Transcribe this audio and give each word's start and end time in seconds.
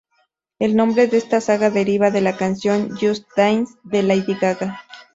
El 0.57 0.75
nombre 0.75 1.05
de 1.05 1.17
esta 1.17 1.41
saga 1.41 1.69
deriva 1.69 2.09
de 2.09 2.21
la 2.21 2.35
canción 2.35 2.89
Just 2.97 3.27
Dance 3.37 3.75
de 3.83 4.01
Lady 4.01 4.33
Gaga. 4.33 4.81